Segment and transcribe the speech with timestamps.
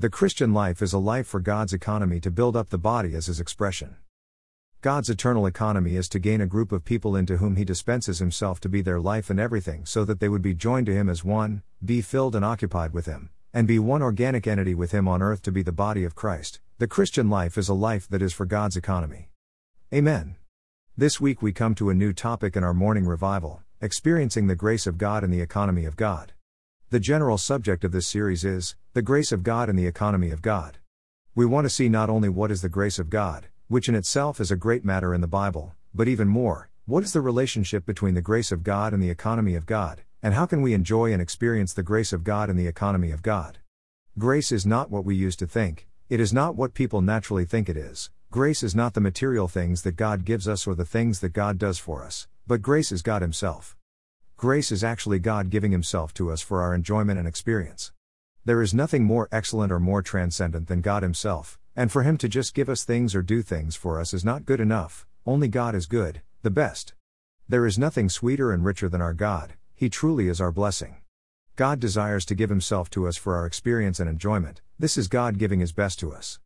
[0.00, 3.26] The Christian life is a life for God's economy to build up the body as
[3.26, 3.96] his expression.
[4.80, 8.60] God's eternal economy is to gain a group of people into whom he dispenses himself
[8.60, 11.24] to be their life and everything so that they would be joined to him as
[11.24, 15.20] one, be filled and occupied with him, and be one organic entity with him on
[15.20, 16.60] earth to be the body of Christ.
[16.78, 19.30] The Christian life is a life that is for God's economy.
[19.92, 20.36] Amen.
[20.96, 24.86] This week we come to a new topic in our morning revival experiencing the grace
[24.86, 26.34] of God and the economy of God.
[26.90, 30.40] The general subject of this series is the grace of God and the economy of
[30.40, 30.78] God.
[31.34, 34.40] We want to see not only what is the grace of God, which in itself
[34.40, 38.14] is a great matter in the Bible, but even more, what is the relationship between
[38.14, 41.20] the grace of God and the economy of God, and how can we enjoy and
[41.20, 43.58] experience the grace of God and the economy of God?
[44.16, 47.68] Grace is not what we used to think, it is not what people naturally think
[47.68, 48.08] it is.
[48.30, 51.58] Grace is not the material things that God gives us or the things that God
[51.58, 53.76] does for us, but grace is God Himself.
[54.38, 57.90] Grace is actually God giving Himself to us for our enjoyment and experience.
[58.44, 62.28] There is nothing more excellent or more transcendent than God Himself, and for Him to
[62.28, 65.74] just give us things or do things for us is not good enough, only God
[65.74, 66.94] is good, the best.
[67.48, 70.98] There is nothing sweeter and richer than our God, He truly is our blessing.
[71.56, 75.38] God desires to give Himself to us for our experience and enjoyment, this is God
[75.38, 76.38] giving His best to us.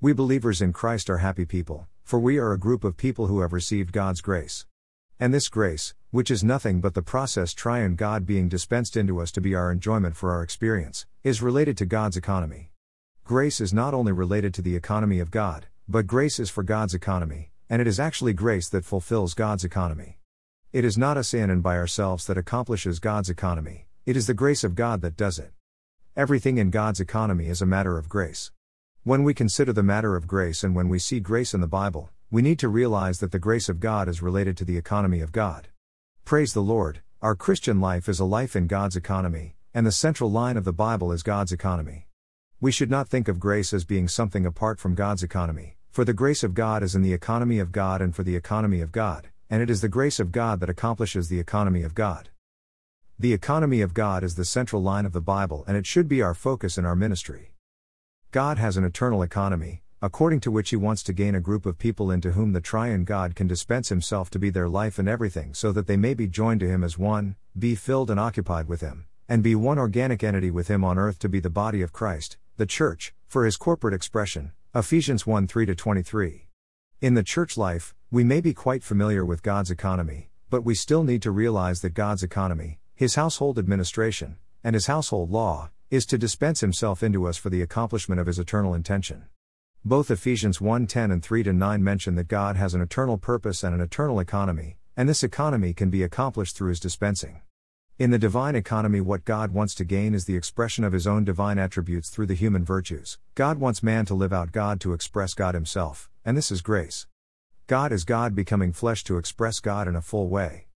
[0.00, 3.42] We believers in Christ are happy people, for we are a group of people who
[3.42, 4.66] have received God's grace.
[5.18, 9.32] And this grace, which is nothing but the processed triune God being dispensed into us
[9.32, 12.70] to be our enjoyment for our experience, is related to God's economy.
[13.24, 16.92] Grace is not only related to the economy of God, but grace is for God's
[16.92, 20.18] economy, and it is actually grace that fulfills God's economy.
[20.70, 24.34] It is not us in and by ourselves that accomplishes God's economy, it is the
[24.34, 25.52] grace of God that does it.
[26.14, 28.52] Everything in God's economy is a matter of grace.
[29.02, 32.10] When we consider the matter of grace and when we see grace in the Bible,
[32.28, 35.30] we need to realize that the grace of God is related to the economy of
[35.30, 35.68] God.
[36.24, 40.28] Praise the Lord, our Christian life is a life in God's economy, and the central
[40.28, 42.08] line of the Bible is God's economy.
[42.60, 46.12] We should not think of grace as being something apart from God's economy, for the
[46.12, 49.28] grace of God is in the economy of God and for the economy of God,
[49.48, 52.30] and it is the grace of God that accomplishes the economy of God.
[53.20, 56.20] The economy of God is the central line of the Bible and it should be
[56.20, 57.52] our focus in our ministry.
[58.30, 61.80] God has an eternal economy, according to which He wants to gain a group of
[61.80, 65.52] people into whom the triune God can dispense Himself to be their life and everything
[65.52, 68.82] so that they may be joined to Him as one, be filled and occupied with
[68.82, 71.92] Him, and be one organic entity with Him on earth to be the body of
[71.92, 76.46] Christ, the church, for his corporate expression, Ephesians 1 3 23.
[77.00, 81.02] In the church life, we may be quite familiar with God's economy, but we still
[81.02, 86.16] need to realize that God's economy, his household administration, and his household law, is to
[86.16, 89.24] dispense himself into us for the accomplishment of his eternal intention.
[89.84, 93.80] Both Ephesians 1:10 and 3 9 mention that God has an eternal purpose and an
[93.80, 97.40] eternal economy, and this economy can be accomplished through his dispensing.
[97.98, 101.24] In the divine economy, what God wants to gain is the expression of His own
[101.24, 103.16] divine attributes through the human virtues.
[103.34, 107.06] God wants man to live out God to express God Himself, and this is grace.
[107.66, 110.66] God is God becoming flesh to express God in a full way.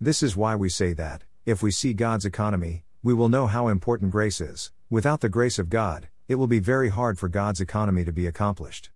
[0.00, 3.68] This is why we say that, if we see God's economy, we will know how
[3.68, 4.72] important grace is.
[4.90, 8.26] Without the grace of God, it will be very hard for God's economy to be
[8.26, 8.90] accomplished.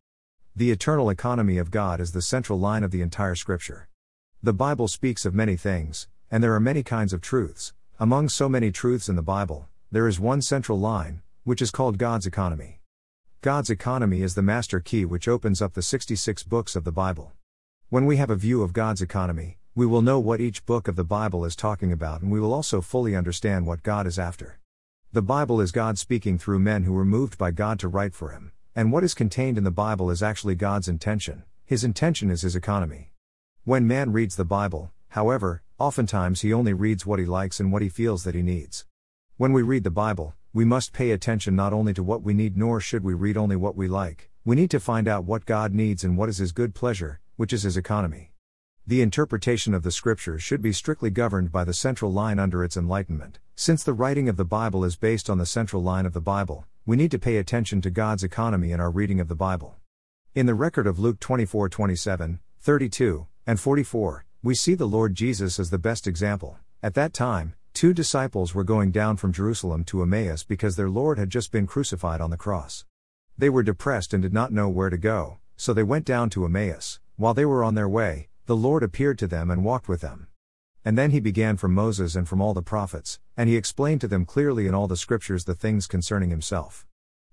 [0.57, 3.89] The eternal economy of God is the central line of the entire Scripture.
[4.43, 7.75] The Bible speaks of many things, and there are many kinds of truths.
[8.01, 11.99] Among so many truths in the Bible, there is one central line, which is called
[11.99, 12.81] God's economy.
[13.43, 17.33] God's economy is the master key which opens up the 66 books of the Bible.
[17.89, 20.97] When we have a view of God's economy, we will know what each book of
[20.97, 24.58] the Bible is talking about and we will also fully understand what God is after.
[25.13, 28.31] The Bible is God speaking through men who were moved by God to write for
[28.31, 32.43] Him, and what is contained in the Bible is actually God's intention, His intention is
[32.43, 33.13] His economy.
[33.65, 37.83] When man reads the Bible, however, Oftentimes he only reads what he likes and what
[37.83, 38.85] he feels that he needs.
[39.37, 42.57] When we read the Bible, we must pay attention not only to what we need
[42.57, 45.73] nor should we read only what we like, we need to find out what God
[45.73, 48.33] needs and what is His good pleasure, which is His economy.
[48.89, 52.75] The interpretation of the Scriptures should be strictly governed by the central line under its
[52.75, 53.39] enlightenment.
[53.55, 56.65] Since the writing of the Bible is based on the central line of the Bible,
[56.87, 59.77] we need to pay attention to God's economy in our reading of the Bible.
[60.35, 65.61] In the record of Luke 24 27, 32, and 44, we see the Lord Jesus
[65.61, 66.57] as the best example.
[66.83, 71.19] At that time, two disciples were going down from Jerusalem to Emmaus because their Lord
[71.19, 72.87] had just been crucified on the cross.
[73.37, 76.47] They were depressed and did not know where to go, so they went down to
[76.47, 77.01] Emmaus.
[77.17, 80.27] While they were on their way, the Lord appeared to them and walked with them.
[80.83, 84.09] And then he began from Moses and from all the prophets, and he explained to
[84.09, 86.87] them clearly in all the scriptures the things concerning himself.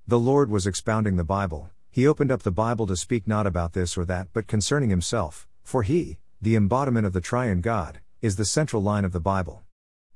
[0.05, 3.71] The Lord was expounding the Bible, he opened up the Bible to speak not about
[3.71, 8.35] this or that but concerning himself, for he, the embodiment of the triune God, is
[8.35, 9.63] the central line of the Bible.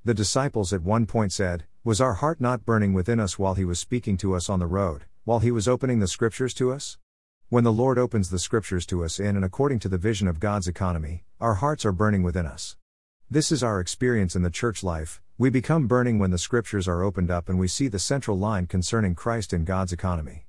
[0.04, 3.64] The disciples at one point said, Was our heart not burning within us while he
[3.64, 6.98] was speaking to us on the road, while He was opening the Scriptures to us?
[7.52, 10.40] When the Lord opens the Scriptures to us in and according to the vision of
[10.40, 12.78] God's economy, our hearts are burning within us.
[13.28, 15.20] This is our experience in the church life.
[15.40, 18.68] We become burning when the Scriptures are opened up and we see the central line
[18.68, 20.46] concerning Christ in God's economy.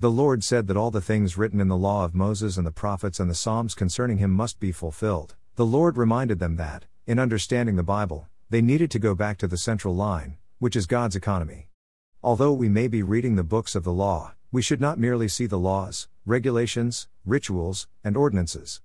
[0.00, 2.72] The Lord said that all the things written in the law of Moses and the
[2.72, 5.36] prophets and the Psalms concerning him must be fulfilled.
[5.56, 9.48] The Lord reminded them that, in understanding the Bible, they needed to go back to
[9.48, 11.68] the central line, which is God's economy.
[12.22, 15.44] Although we may be reading the books of the law, we should not merely see
[15.44, 18.80] the laws, regulations, rituals, and ordinances.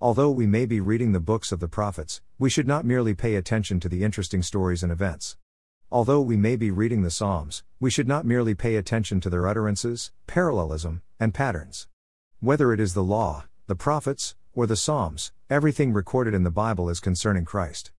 [0.00, 3.36] Although we may be reading the books of the prophets, we should not merely pay
[3.36, 5.36] attention to the interesting stories and events.
[5.90, 9.46] Although we may be reading the Psalms, we should not merely pay attention to their
[9.46, 11.86] utterances, parallelism, and patterns.
[12.40, 16.88] Whether it is the law, the prophets, or the Psalms, everything recorded in the Bible
[16.88, 17.92] is concerning Christ.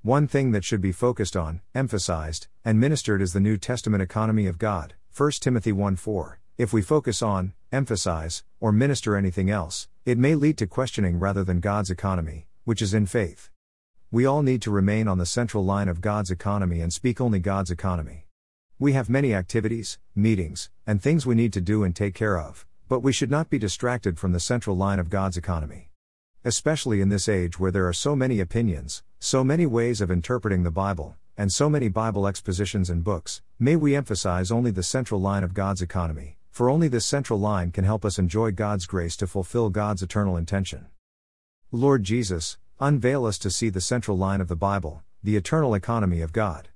[0.00, 4.46] One thing that should be focused on, emphasized, and ministered is the New Testament economy
[4.46, 6.41] of God, 1 Timothy 1 4.
[6.58, 11.42] If we focus on, emphasize, or minister anything else, it may lead to questioning rather
[11.42, 13.48] than God's economy, which is in faith.
[14.10, 17.38] We all need to remain on the central line of God's economy and speak only
[17.38, 18.26] God's economy.
[18.78, 22.66] We have many activities, meetings, and things we need to do and take care of,
[22.86, 25.88] but we should not be distracted from the central line of God's economy.
[26.44, 30.64] Especially in this age where there are so many opinions, so many ways of interpreting
[30.64, 35.18] the Bible, and so many Bible expositions and books, may we emphasize only the central
[35.18, 39.16] line of God's economy, for only this central line can help us enjoy God's grace
[39.16, 40.86] to fulfill God's eternal intention.
[41.70, 46.20] Lord Jesus, unveil us to see the central line of the Bible, the eternal economy
[46.20, 46.68] of God.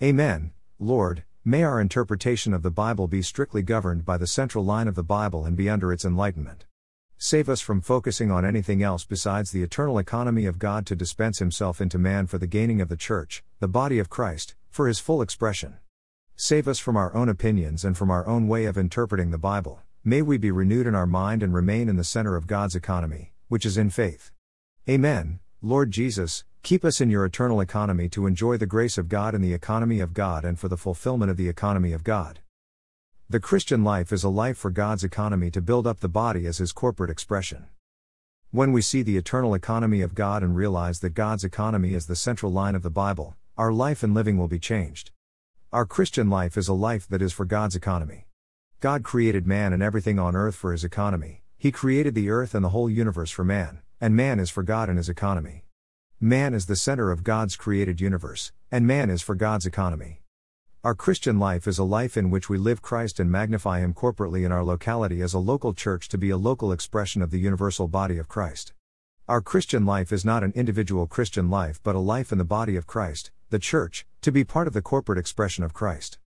[0.00, 4.86] Amen, Lord, may our interpretation of the Bible be strictly governed by the central line
[4.86, 6.64] of the Bible and be under its enlightenment.
[7.18, 11.40] Save us from focusing on anything else besides the eternal economy of God to dispense
[11.40, 15.00] Himself into man for the gaining of the Church, the body of Christ, for His
[15.00, 15.78] full expression.
[16.38, 19.80] Save us from our own opinions and from our own way of interpreting the Bible.
[20.04, 23.32] May we be renewed in our mind and remain in the center of God's economy,
[23.48, 24.32] which is in faith.
[24.86, 25.40] Amen.
[25.62, 29.40] Lord Jesus, keep us in your eternal economy to enjoy the grace of God in
[29.40, 32.40] the economy of God and for the fulfillment of the economy of God.
[33.30, 36.58] The Christian life is a life for God's economy to build up the body as
[36.58, 37.64] his corporate expression.
[38.50, 42.14] When we see the eternal economy of God and realize that God's economy is the
[42.14, 45.12] central line of the Bible, our life and living will be changed.
[45.76, 48.28] Our Christian life is a life that is for God's economy.
[48.80, 51.42] God created man and everything on earth for his economy.
[51.58, 54.88] He created the earth and the whole universe for man, and man is for God
[54.88, 55.66] and his economy.
[56.18, 60.22] Man is the center of God's created universe, and man is for God's economy.
[60.82, 64.46] Our Christian life is a life in which we live Christ and magnify Him corporately
[64.46, 67.86] in our locality as a local church to be a local expression of the universal
[67.86, 68.72] body of Christ.
[69.28, 72.76] Our Christian life is not an individual Christian life but a life in the body
[72.76, 76.18] of Christ, the church, to be part of the corporate expression of Christ.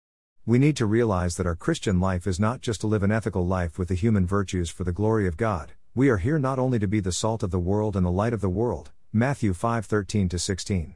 [0.45, 3.45] We need to realize that our Christian life is not just to live an ethical
[3.45, 5.74] life with the human virtues for the glory of God.
[5.94, 8.31] We are here not only to be the salt of the world and the light
[8.31, 8.92] of the world.
[9.12, 10.95] Matthew 5:13 16.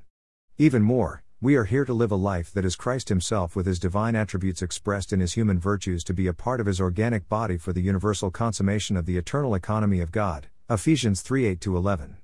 [0.58, 3.80] Even more, we are here to live a life that is Christ himself with his
[3.80, 7.58] divine attributes expressed in his human virtues to be a part of his organic body
[7.58, 10.48] for the universal consummation of the eternal economy of God.
[10.69, 12.16] Ephesians 3:8 11.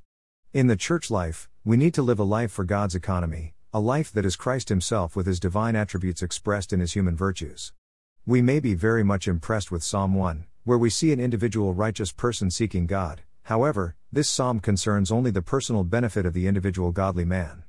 [0.54, 4.12] In the church life, we need to live a life for God's economy, a life
[4.12, 7.72] that is Christ Himself with His divine attributes expressed in His human virtues.
[8.26, 12.12] We may be very much impressed with Psalm 1, where we see an individual righteous
[12.12, 17.26] person seeking God, however, this psalm concerns only the personal benefit of the individual godly
[17.26, 17.64] man.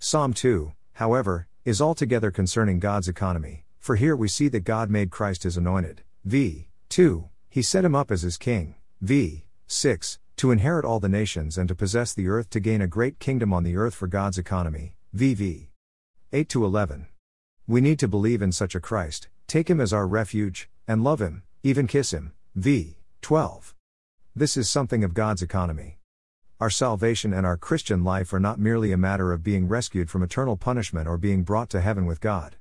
[0.00, 5.12] Psalm 2, however, is altogether concerning God's economy, for here we see that God made
[5.12, 6.02] Christ His anointed.
[6.24, 6.68] V.
[6.88, 7.28] 2.
[7.48, 8.74] He set him up as his king.
[9.00, 9.46] V.
[9.68, 10.18] 6.
[10.38, 13.52] To inherit all the nations and to possess the earth to gain a great kingdom
[13.52, 14.95] on the earth for God's economy.
[15.16, 15.68] VV.
[16.34, 17.06] 8 to 11.
[17.66, 21.22] We need to believe in such a Christ, take him as our refuge, and love
[21.22, 22.32] him, even kiss him.
[22.54, 22.98] V.
[23.22, 23.74] 12.
[24.34, 25.96] This is something of God's economy.
[26.60, 30.22] Our salvation and our Christian life are not merely a matter of being rescued from
[30.22, 32.56] eternal punishment or being brought to heaven with God.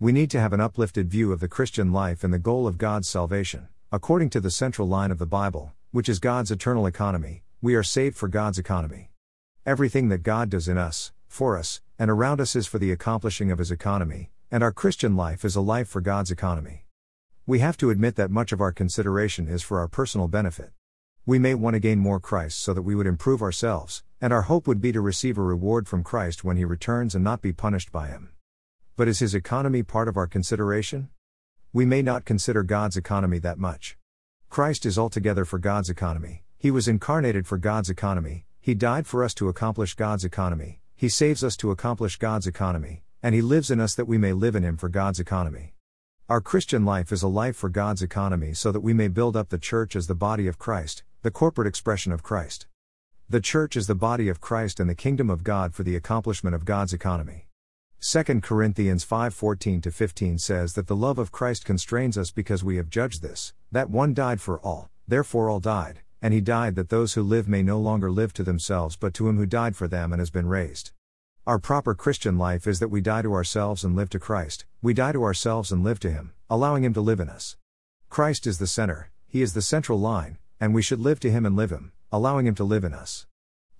[0.00, 2.78] We need to have an uplifted view of the Christian life and the goal of
[2.78, 3.68] God's salvation.
[3.92, 7.84] According to the central line of the Bible, which is God's eternal economy, we are
[7.84, 9.12] saved for God's economy.
[9.64, 13.50] Everything that God does in us, for us, and around us is for the accomplishing
[13.50, 16.84] of His economy, and our Christian life is a life for God's economy.
[17.46, 20.72] We have to admit that much of our consideration is for our personal benefit.
[21.24, 24.42] We may want to gain more Christ so that we would improve ourselves, and our
[24.42, 27.52] hope would be to receive a reward from Christ when He returns and not be
[27.52, 28.32] punished by Him.
[28.96, 31.08] But is His economy part of our consideration?
[31.72, 33.96] We may not consider God's economy that much.
[34.50, 39.24] Christ is altogether for God's economy, He was incarnated for God's economy, He died for
[39.24, 43.72] us to accomplish God's economy, he saves us to accomplish God's economy, and He lives
[43.72, 45.74] in us that we may live in Him for God's economy.
[46.28, 49.48] Our Christian life is a life for God's economy so that we may build up
[49.48, 52.68] the church as the body of Christ, the corporate expression of Christ.
[53.28, 56.54] The church is the body of Christ and the kingdom of God for the accomplishment
[56.54, 57.48] of God's economy.
[57.98, 62.88] 2 Corinthians 5:14 15 says that the love of Christ constrains us because we have
[62.88, 67.12] judged this, that one died for all, therefore all died, and he died that those
[67.14, 70.12] who live may no longer live to themselves but to him who died for them
[70.12, 70.92] and has been raised.
[71.44, 74.94] Our proper Christian life is that we die to ourselves and live to Christ, we
[74.94, 77.56] die to ourselves and live to Him, allowing Him to live in us.
[78.08, 81.44] Christ is the center, He is the central line, and we should live to Him
[81.44, 83.26] and live Him, allowing Him to live in us.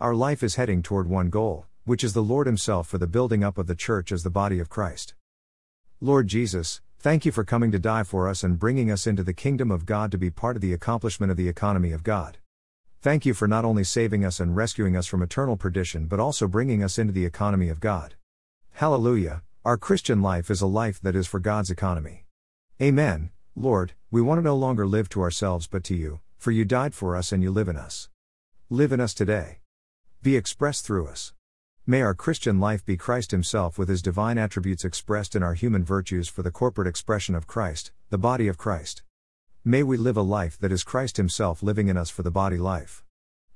[0.01, 3.45] Our life is heading toward one goal, which is the Lord Himself for the building
[3.45, 5.15] up of the church as the body of Christ.
[6.01, 9.33] Lord Jesus, thank you for coming to die for us and bringing us into the
[9.33, 12.39] kingdom of God to be part of the accomplishment of the economy of God.
[13.01, 16.47] Thank you for not only saving us and rescuing us from eternal perdition but also
[16.47, 18.15] bringing us into the economy of God.
[18.75, 22.25] Hallelujah, our Christian life is a life that is for God's economy.
[22.81, 26.65] Amen, Lord, we want to no longer live to ourselves but to you, for you
[26.65, 28.11] died for us and you live in us.
[28.71, 29.59] Live in us today.
[30.23, 31.33] Be expressed through us.
[31.85, 35.83] May our Christian life be Christ Himself with His divine attributes expressed in our human
[35.83, 39.03] virtues for the corporate expression of Christ, the body of Christ.
[39.65, 42.57] May we live a life that is Christ Himself living in us for the body
[42.57, 43.03] life.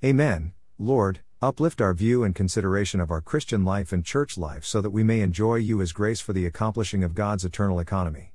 [0.04, 4.80] Amen, Lord, uplift our view and consideration of our Christian life and church life so
[4.80, 8.33] that we may enjoy you as grace for the accomplishing of God's eternal economy.